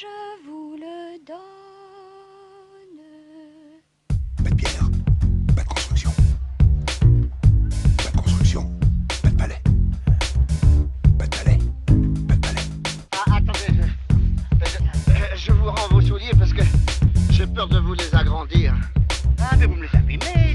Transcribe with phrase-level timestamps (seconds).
[0.00, 1.38] je vous le donne.
[4.44, 4.88] Pas de pierre,
[5.56, 6.10] pas de construction.
[7.96, 8.70] Pas de construction,
[9.22, 9.62] pas de palais.
[11.18, 11.58] Pas de palais,
[12.28, 12.60] pas de palais.
[13.12, 13.82] Ah, attendez,
[14.60, 16.62] je, je- je vous rends vos souliers parce que
[17.30, 18.74] j'ai peur de vous les agrandir.
[19.40, 20.47] Ah, mais vous me les abîmez,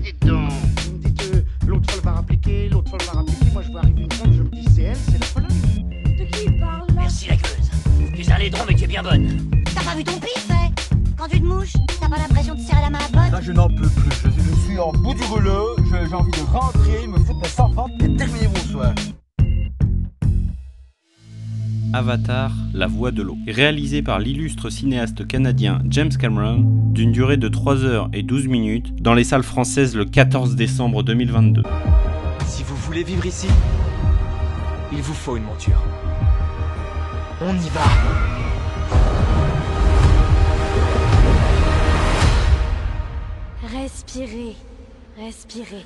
[8.23, 9.27] Tu es un laidron mais tu es bien bonne.
[9.75, 10.69] T'as pas vu ton pif, hein
[11.17, 13.51] Quand tu te mouches, t'as pas l'impression de serrer la main à pote Là, je
[13.51, 14.11] n'en peux plus.
[14.23, 15.75] Je, je suis en bout du rouleau.
[15.89, 18.93] J'ai envie de rentrer, me foutre mes sans et terminer mon soir.
[21.91, 27.49] Avatar, La Voix de l'eau, réalisé par l'illustre cinéaste canadien James Cameron, d'une durée de
[27.49, 31.61] 3 heures et 12 minutes, dans les salles françaises le 14 décembre 2022.
[32.47, 33.47] Si vous voulez vivre ici,
[34.93, 35.83] il vous faut une monture.
[37.45, 37.81] On y va.
[43.69, 44.55] Respirez,
[45.17, 45.85] respirez.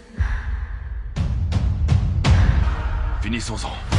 [3.22, 3.97] Finissons-en.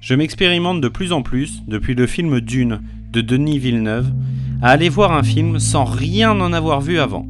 [0.00, 2.80] Je m'expérimente de plus en plus, depuis le film Dune
[3.12, 4.10] de Denis Villeneuve,
[4.62, 7.26] à aller voir un film sans rien en avoir vu avant.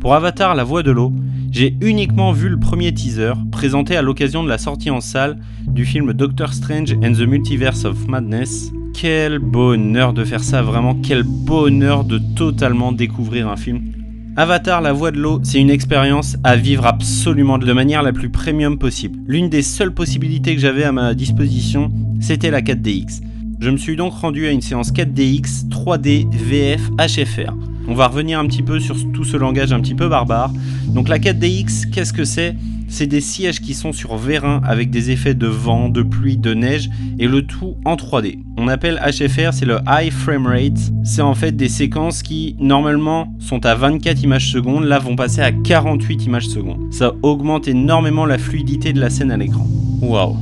[0.00, 1.12] Pour Avatar La Voix de l'eau,
[1.50, 5.84] j'ai uniquement vu le premier teaser, présenté à l'occasion de la sortie en salle du
[5.84, 8.72] film Doctor Strange and the Multiverse of Madness.
[8.94, 13.97] Quel bonheur de faire ça, vraiment, quel bonheur de totalement découvrir un film
[14.38, 18.30] Avatar La Voix de l'eau, c'est une expérience à vivre absolument de manière la plus
[18.30, 19.18] premium possible.
[19.26, 23.20] L'une des seules possibilités que j'avais à ma disposition, c'était la 4DX.
[23.58, 27.52] Je me suis donc rendu à une séance 4DX, 3D, VF, HFR.
[27.88, 30.52] On va revenir un petit peu sur tout ce langage un petit peu barbare.
[30.86, 32.54] Donc la 4DX, qu'est-ce que c'est?
[32.90, 36.54] C'est des sièges qui sont sur vérin avec des effets de vent, de pluie, de
[36.54, 36.88] neige
[37.18, 38.38] et le tout en 3D.
[38.56, 40.90] On appelle HFR, c'est le High Frame Rate.
[41.04, 45.42] C'est en fait des séquences qui normalement sont à 24 images secondes, là vont passer
[45.42, 46.92] à 48 images secondes.
[46.92, 49.66] Ça augmente énormément la fluidité de la scène à l'écran.
[50.00, 50.36] Waouh.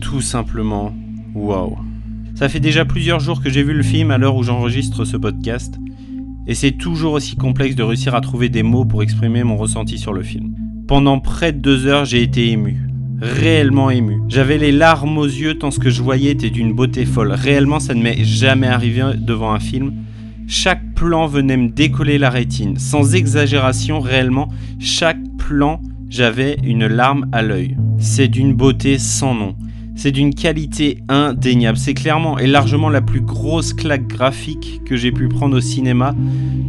[0.00, 0.92] Tout simplement,
[1.34, 1.78] waouh.
[2.34, 5.16] Ça fait déjà plusieurs jours que j'ai vu le film à l'heure où j'enregistre ce
[5.16, 5.78] podcast,
[6.48, 9.96] et c'est toujours aussi complexe de réussir à trouver des mots pour exprimer mon ressenti
[9.96, 10.54] sur le film.
[10.88, 12.78] Pendant près de deux heures, j'ai été ému.
[13.20, 14.22] Réellement ému.
[14.28, 17.32] J'avais les larmes aux yeux tant ce que je voyais était d'une beauté folle.
[17.32, 19.92] Réellement, ça ne m'est jamais arrivé devant un film.
[20.46, 22.78] Chaque plan venait me décoller la rétine.
[22.78, 24.48] Sans exagération, réellement,
[24.80, 27.76] chaque plan, j'avais une larme à l'œil.
[27.98, 29.56] C'est d'une beauté sans nom.
[29.94, 31.76] C'est d'une qualité indéniable.
[31.76, 36.14] C'est clairement et largement la plus grosse claque graphique que j'ai pu prendre au cinéma.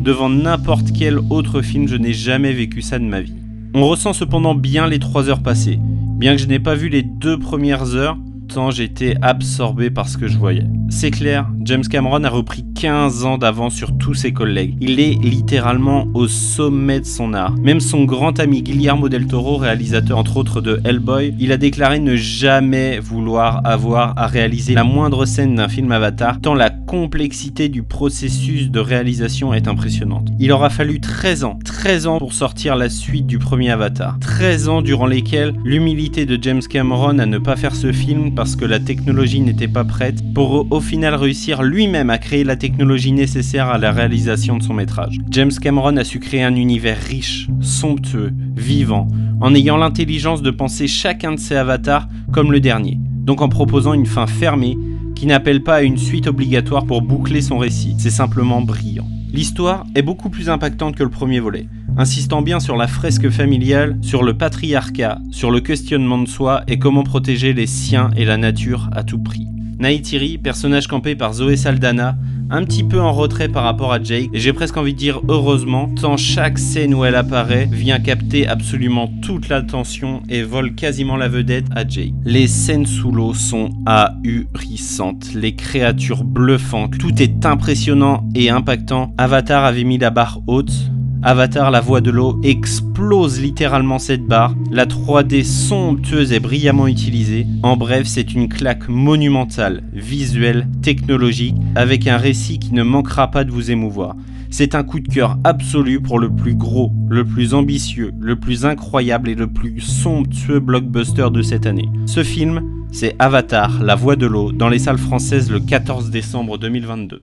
[0.03, 3.35] Devant n'importe quel autre film, je n'ai jamais vécu ça de ma vie.
[3.75, 5.80] On ressent cependant bien les 3 heures passées.
[5.81, 10.18] Bien que je n'ai pas vu les deux premières heures, tant j'étais absorbé par ce
[10.18, 10.66] que je voyais.
[10.90, 14.75] C'est clair, James Cameron a repris 15 ans d'avance sur tous ses collègues.
[14.81, 17.53] Il est littéralement au sommet de son art.
[17.62, 22.00] Même son grand ami Guillermo del Toro, réalisateur entre autres de Hellboy, il a déclaré
[22.00, 27.69] ne jamais vouloir avoir à réaliser la moindre scène d'un film Avatar, tant la complexité
[27.69, 30.29] du processus de réalisation est impressionnante.
[30.40, 34.18] Il aura fallu 13 ans, 13 ans pour sortir la suite du premier Avatar.
[34.22, 38.56] 13 ans durant lesquels l'humilité de James Cameron à ne pas faire ce film parce
[38.56, 43.12] que la technologie n'était pas prête, pour au final réussir lui-même à créer la technologie
[43.12, 45.20] nécessaire à la réalisation de son métrage.
[45.30, 49.08] James Cameron a su créer un univers riche, somptueux, vivant,
[49.42, 53.94] en ayant l'intelligence de penser chacun de ses avatars comme le dernier, donc en proposant
[53.94, 54.78] une fin fermée
[55.16, 57.96] qui n'appelle pas à une suite obligatoire pour boucler son récit.
[57.97, 59.08] C'est simplement brillant.
[59.31, 63.97] L'histoire est beaucoup plus impactante que le premier volet, insistant bien sur la fresque familiale,
[64.02, 68.38] sur le patriarcat, sur le questionnement de soi et comment protéger les siens et la
[68.38, 69.47] nature à tout prix.
[69.79, 72.17] Neytiri, personnage campé par Zoé Saldana,
[72.49, 75.22] un petit peu en retrait par rapport à Jake, et j'ai presque envie de dire
[75.28, 81.16] heureusement, tant chaque scène où elle apparaît vient capter absolument toute l'attention et vole quasiment
[81.16, 82.14] la vedette à Jake.
[82.26, 89.14] Les scènes sous l'eau sont ahurissantes, les créatures bluffantes, tout est impressionnant et impactant.
[89.17, 90.73] Avatar avait mis la barre haute,
[91.21, 94.55] Avatar, la voix de l'eau, explose littéralement cette barre.
[94.71, 97.45] La 3D somptueuse est brillamment utilisée.
[97.61, 103.43] En bref, c'est une claque monumentale, visuelle, technologique, avec un récit qui ne manquera pas
[103.43, 104.16] de vous émouvoir.
[104.49, 108.66] C'est un coup de cœur absolu pour le plus gros, le plus ambitieux, le plus
[108.66, 111.89] incroyable et le plus somptueux blockbuster de cette année.
[112.05, 112.61] Ce film,
[112.93, 117.19] c'est Avatar, la voix de l'eau, dans les salles françaises le 14 décembre 2022.